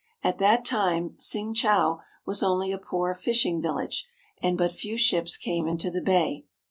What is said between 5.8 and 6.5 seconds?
the bay.